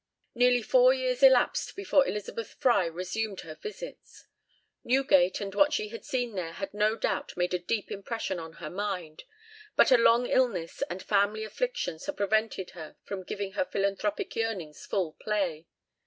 [0.33, 4.25] Nearly four years elapsed before Elizabeth Fry resumed her visits.
[4.83, 8.53] Newgate and what she had seen there had no doubt made a deep impression on
[8.53, 9.25] her mind,
[9.75, 14.87] but a long illness and family afflictions had prevented her from giving her philanthropic yearnings
[14.87, 15.67] full play.